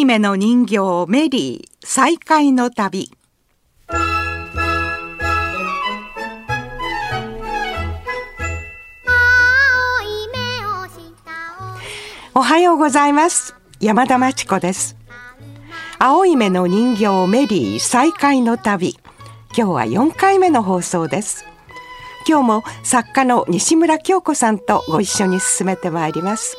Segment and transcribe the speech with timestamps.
[0.00, 0.78] い目の人形
[1.08, 3.10] メリー再会の旅。
[12.34, 13.54] おはようございます。
[13.80, 14.96] 山田真知子です。
[15.98, 18.96] 青い目の人形メリー再会の旅。
[19.54, 21.44] 今日は4回目の放送です。
[22.26, 26.56] 今日も作家の西村京子さんとご一緒に進めてまいります。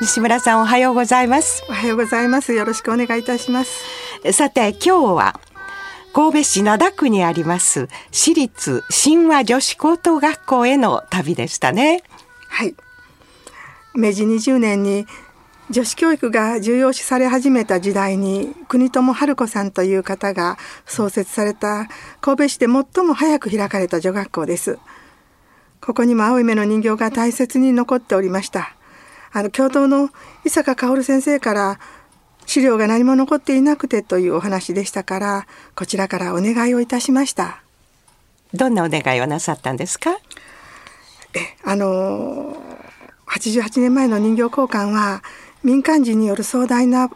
[0.00, 1.62] 西村さんおはようございます。
[1.68, 2.54] おはようございます。
[2.54, 3.84] よろしくお願いいたします。
[4.32, 5.40] さて今日は
[6.14, 12.02] 神戸市灘区にあります私立神話女子高等学校への旅でしたね。
[12.48, 12.74] はい。
[13.94, 15.06] 明治20年に
[15.68, 20.56] 女子教育が重要視され始めた時代に国友春子さんという方が
[20.86, 21.88] 創設された
[22.22, 24.78] 神戸市で最も早く開かれた女学校です。
[25.82, 28.76] ここにも青い目の人形が大切に残っておりました
[29.32, 30.10] あの教頭の
[30.44, 31.78] 伊坂薫先生から
[32.46, 37.62] 資料が何も残っていなくてというお話でしたからこちらからお願いをいたしました。
[38.52, 40.10] どんなお願いをなさったんですか？
[41.34, 42.56] えあの
[43.28, 45.22] 88年前の人形交換は
[45.62, 47.08] 民間人による壮大な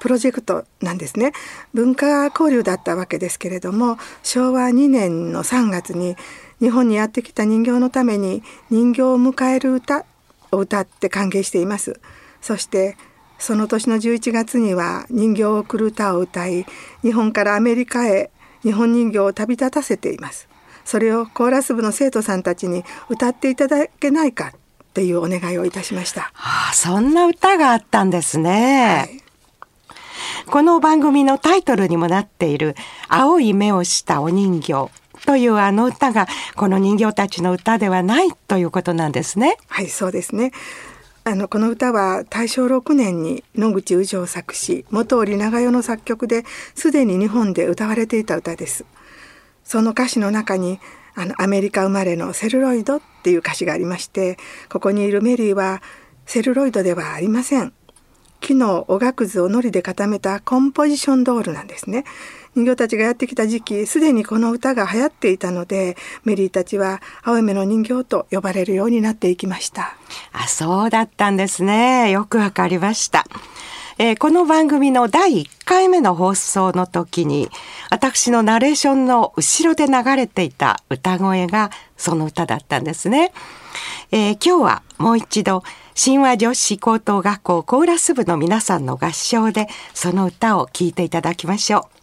[0.00, 1.32] プロジェクトなんですね。
[1.72, 6.16] 文化交流だったわけですけれども昭和2年の3月に
[6.58, 10.04] 日本にやってきた人形のために人形を迎える歌
[10.52, 12.00] を歌って歓迎しています。
[12.40, 12.96] そして
[13.38, 16.66] その年の11月には人形を送る歌を歌い
[17.02, 18.30] 日本からアメリカへ
[18.62, 20.48] 日本人形を旅立たせています。
[20.84, 30.46] それをコーラス部の生徒さんたちに歌っていただけないかっていうお願いをいたしました、はあ、そんな歌があったんですね、はい。
[30.46, 32.74] この番組のタイトルにもなっている
[33.08, 34.90] 青い目をしたお人形
[35.26, 36.26] というあの歌が
[36.56, 39.56] この人形たちの歌ではないということなんですね。
[39.68, 40.52] はい、そうですね。
[41.22, 46.44] あのこの歌は大正6年に野口宇城作詞元織長代の作曲で
[46.74, 48.86] すでに日本で歌われていた歌です
[49.62, 50.80] その歌詞の中に
[51.14, 54.38] あのアメリカ生まれのセルロイドっていう歌詞がありまして
[54.70, 55.82] ここにいるメリーは
[56.24, 57.74] セルロイドではありません
[58.40, 62.04] 木のおがくずを糊で固めたコンポジションドールなんですね
[62.56, 69.96] 人形たちがやってきた時期すでにこの歌が流行っていたのでメリーたちは青い目の人形と呼ばれるようになっていきました。
[70.32, 72.10] あそうだったんですね。
[72.10, 73.24] よくわかりました。
[74.02, 77.50] えー、この番組の第1回目の放送の時に
[77.90, 83.30] 私のナレーションの後ろで流れていた歌声がその歌だったんですね、
[84.10, 85.64] えー、今日はもう一度
[86.02, 91.99] 神話女子高等学校コーラス部の皆さんの合唱でその歌を聴いていただきましょう、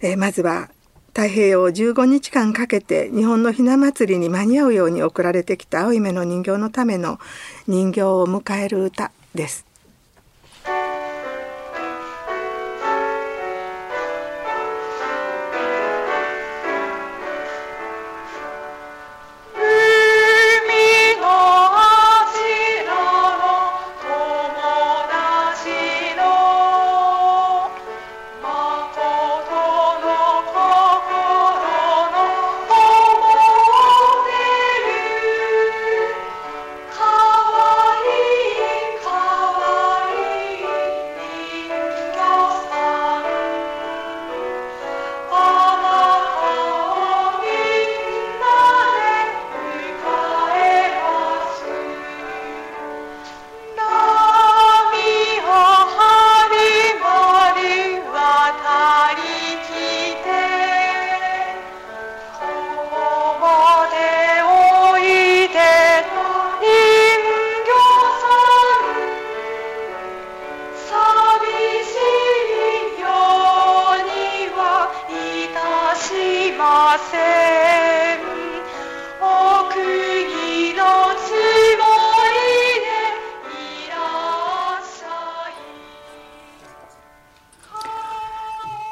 [0.00, 0.70] えー、まずは
[1.08, 7.18] 太平洋を15日間かけて日本のひな祭りに間に合うように送られてきた青い目の人形のための
[7.66, 9.69] 人形を迎える歌です。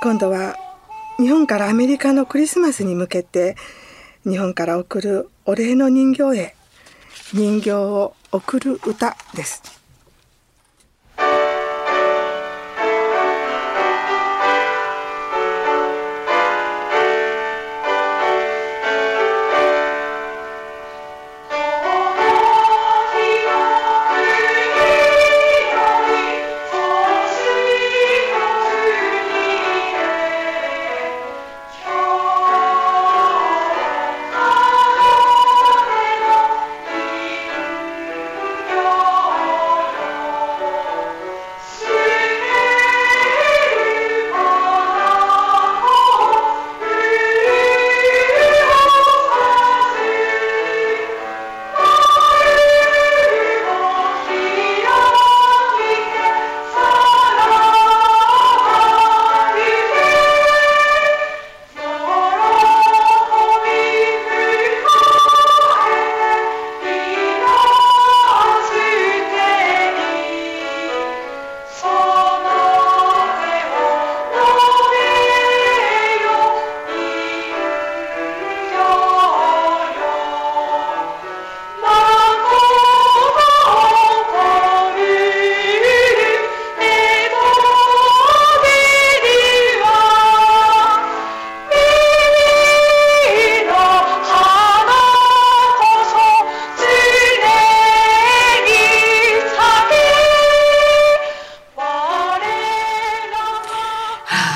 [0.08, 0.56] 今度は
[1.19, 3.56] 日本からアメリカのクリスマスに向けて
[4.26, 6.55] 日本から送るお礼の人形へ
[7.34, 9.77] 人形を送る歌です。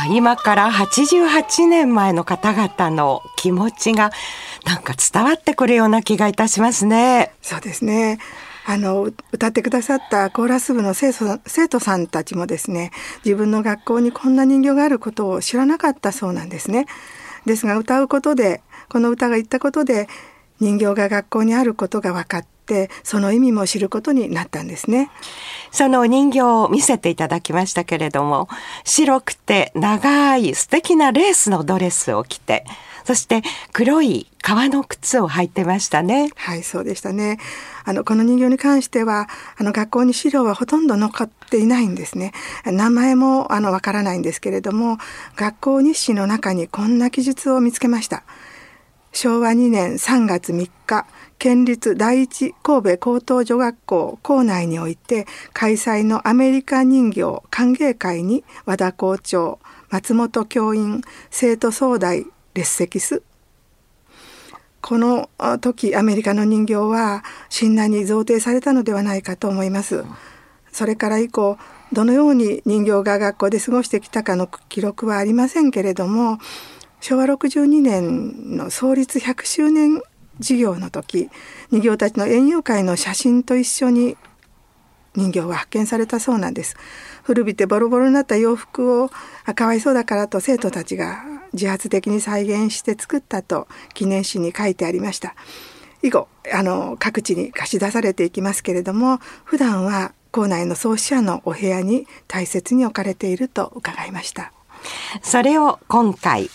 [0.07, 4.11] 今から88年前の方々の気持ちが
[4.65, 7.33] なんか伝わってくるような気がいたしますね。
[7.43, 8.19] そうですね。
[8.65, 11.13] あの歌ってくださったコーラス部の生
[11.69, 12.93] 徒さんたちもですね
[13.25, 16.87] 自分の学校にこんな人形があることを知らなかったそうなんですね。
[17.45, 20.09] ですが歌うことでこの歌が言ったことで
[20.61, 22.53] 人形が学校にあることが分かって
[23.03, 25.11] その意味も知ることになったんですね。
[25.71, 28.49] その人形を見せていただきましたけれども
[28.85, 32.65] 白くて長い素敵なレースのドレスを着て
[33.05, 33.43] そして
[33.73, 36.31] 黒い革の靴を履いてましたね。
[36.37, 37.39] はい、そうでしたね。
[37.85, 42.33] あの、この人形に関しては、あの、学校に資料はほとんど残っていないんですね。
[42.65, 44.99] 名前も、あの、わからないんですけれども、
[45.37, 48.25] 学校日誌の中にこんな記述を見つけました。
[49.13, 51.07] 昭和2年3月3日、
[51.43, 59.59] 県立第一神戸高等女学校校内において開催のアメリカ人形歓迎会に和田校長、
[59.91, 61.03] 松本教員、
[61.33, 63.25] 生徒総代列席す。
[64.81, 65.31] この
[65.61, 70.05] 時アメリカの人形は親鸞に贈呈されたのではないかと思います。
[70.71, 71.59] それから以降
[71.93, 76.39] どのように人形が学校で過ごしてきたかの記録はありませんけれども
[77.01, 80.01] 昭和62年の創立100周年
[80.39, 81.31] 事業の時
[81.71, 84.17] 人形たちの園遊会の写真と一緒に
[85.15, 86.77] 人形は発見されたそうなんです。
[87.23, 89.11] 古びてボロボロになった洋服を
[89.55, 95.35] かわいそうだからと生徒たちが自発的に再現して作ったと記念誌に書いてありました。
[96.03, 104.53] 以後あの各地に貸し出されていきますけれども普段は校内の創始者のお部屋に大切に置かれていると伺いました
[105.23, 106.51] それを今回、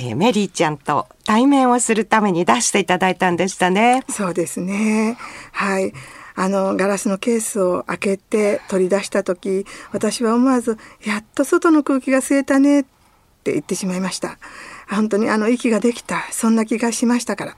[0.00, 4.04] えー、メリーちゃんと対面をするために出していただいたんでしたね。
[4.08, 5.18] そうですね。
[5.50, 5.92] はい。
[6.36, 12.84] あのガラスのケースを開けて取り出した時私は思わず「やっと外の空気が吸えたね」っ
[13.42, 14.38] て言ってしまいました。
[14.88, 16.24] 本当にあの息ができた。
[16.30, 17.56] そんな気がしましたから。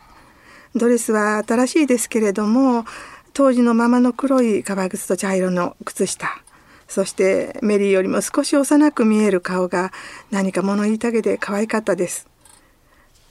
[0.75, 2.87] ドレスは新しいですけれども
[3.35, 6.43] 当時のままの黒い革靴と茶色の靴下。
[6.91, 9.93] そしてメリーよりも少し幼く見える顔が
[10.33, 12.27] 何か物言いたげで可愛かったです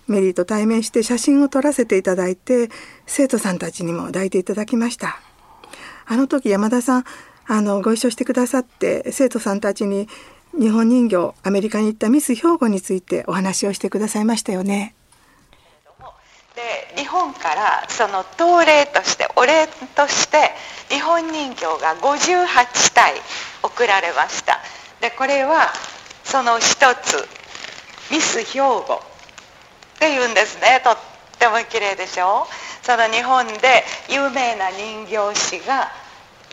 [0.08, 2.70] メリーと対面して写真を撮らせていただいて
[3.06, 5.20] 生徒さんたちにも抱いていただきました
[6.06, 7.04] あの時山田さん
[7.48, 10.08] あのご一緒してくださって生徒さんたちに
[10.58, 14.96] 日本人形アメリカに行ったミス兵庫についてお話をしてくださいましたよね。
[16.56, 20.52] で日本からその当礼としてお礼として
[20.90, 23.14] 日本人形が58体
[23.64, 24.60] 送られました。
[25.02, 25.72] でこれは
[26.24, 27.28] その一つ
[28.12, 29.02] ミス兵庫
[29.96, 30.82] っていうんですね。
[30.84, 30.98] とっ
[31.38, 32.48] ても綺麗でしょ。
[32.84, 35.92] その日本で有名な人形師が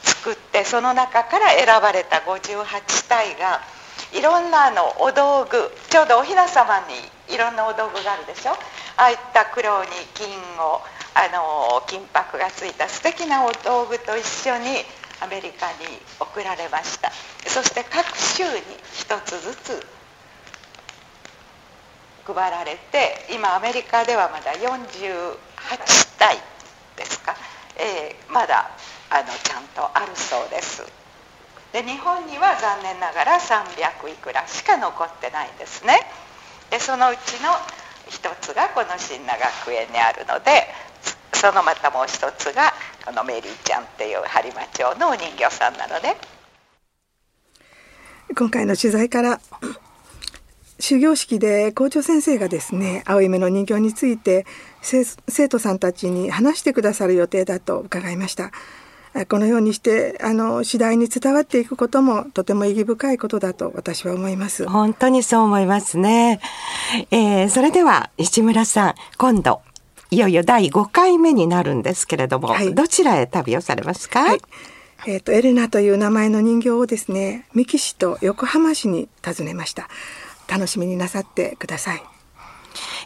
[0.02, 3.60] 作ってその中から選ばれた58体が
[4.12, 6.80] いろんなあのお道具ちょうどおひな様
[7.28, 8.52] にいろんなお道具があるでしょ。
[8.52, 10.80] ああいった黒に金を
[11.14, 14.84] あの金箔がついた素敵なお道具と一緒に
[15.20, 17.11] アメリカに送られました。
[17.46, 18.61] そして各州に
[18.92, 19.87] 一つずつ
[22.26, 25.38] 配られて今アメリカではまだ48
[26.18, 26.37] 体
[26.96, 27.37] ですか、
[27.76, 28.70] えー、まだ
[29.11, 30.82] あのちゃんとあるそうです。
[31.73, 36.00] で日本には残念ながら300いくらしか残ってないんですね。
[36.70, 37.52] でそのうちの
[38.08, 40.66] 一つがこの新名学園にあるので
[41.37, 42.73] そのまたもう一つが
[43.05, 46.16] このメリーちゃんっていう播磨町のお人形さんなので
[48.35, 49.38] 今回の取材から
[50.78, 54.47] 終業式で校長先生がですね青い目の人形について
[54.83, 58.50] 生徒さんたちに話してくださる予定だと伺いました。
[59.28, 64.69] このようにしてあの次第に伝わっていくこともとても意義深いことだと私は思います。
[64.69, 66.40] 本当にそう思いますね、
[67.11, 69.62] えー、それでは石村さん今度
[70.10, 74.40] いよいよ第5回目になるんですけれども、はい、どちらへ旅をされますか、はい
[75.06, 79.88] えーと、エレナという名前の人形をですね三木市と横浜市に訪ねました
[80.48, 82.02] 楽しみになさってください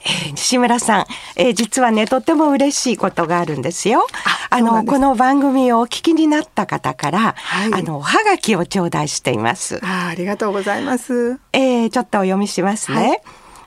[0.02, 4.06] えー、西村さん、えー、実はねとっても嬉しいことがあるんですよ。
[4.48, 9.78] あのこの番組をお聞きになった方から、はい、あのおはがきを頂戴しています。
[9.84, 11.38] あありがとうございます。
[11.52, 12.96] えー、ちょっとお読みしますね。
[12.96, 13.22] はい、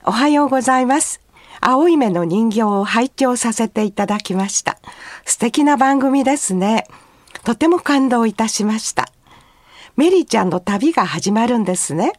[0.06, 1.23] おはようございます。
[1.66, 4.78] 青い目の人形を拝聴させていただきました。
[5.26, 6.86] 素敵な番組ですね。
[7.46, 9.10] とても感動いたしました。
[9.96, 12.14] メリーちゃんの旅が始まるんですね。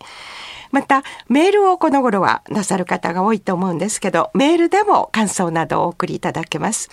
[0.74, 6.90] またメールをこの頃はなさる方が多いと思うんですけどメールでも感想などをお送りいただけます。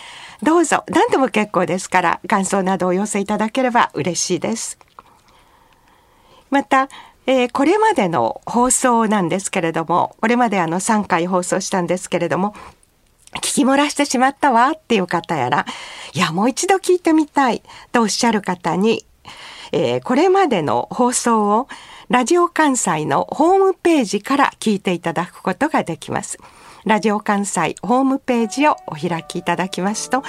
[0.42, 4.80] どうぞ何でも結構ですから感想などお寄せいただければ嬉しいです。
[6.50, 6.90] また、
[7.28, 12.56] えーこれまでの放送なんですけれどもこれまであの3回放送したんですけれども
[13.36, 15.66] 聞き漏らしてしまったわっていう方やら
[16.14, 19.06] いやもう一度聞いてみたいとおっしゃる方に、
[19.74, 21.68] えーこれまでの放送を
[22.10, 26.38] ラジオ関西のホームページから聞いていただくことができます。
[26.86, 30.24] ラジオ関西ホームページをお開きいただきますと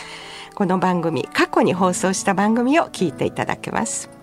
[0.57, 4.17] この番組過去に放送した番組を聞いていただけます。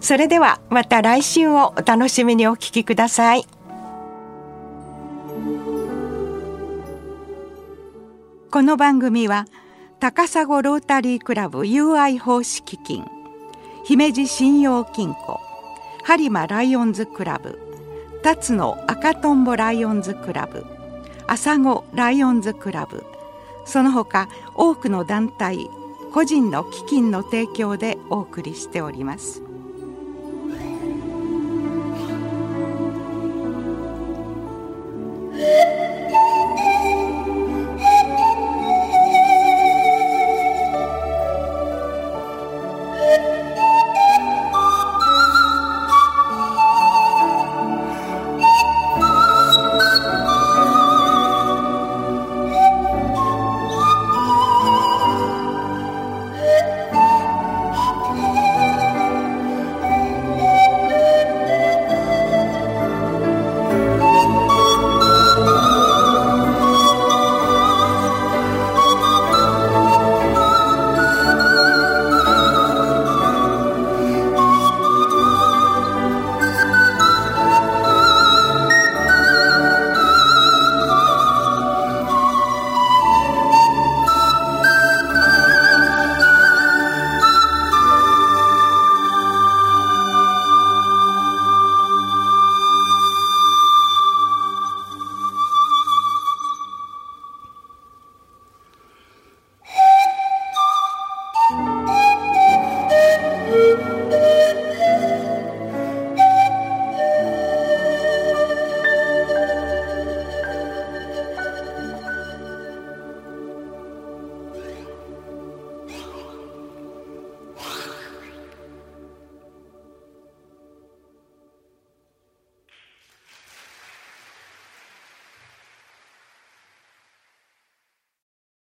[0.00, 3.44] それではまた来週をお楽しみにお聞きください。
[8.50, 9.46] この番組は
[10.00, 13.04] 高砂ロータリークラブ UI 奉仕基金
[13.84, 15.38] 姫路信用金庫
[16.04, 17.60] 播磨ライオンズクラブ
[18.24, 20.66] 辰野赤とんぼライオンズクラブ
[21.28, 23.04] 朝子ライオンズクラブ
[23.64, 25.68] その他多くの団体
[26.12, 29.49] 個人の基金の提供でお送りしております。
[35.50, 35.70] you